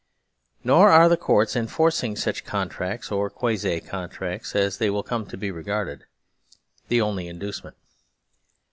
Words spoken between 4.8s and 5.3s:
will come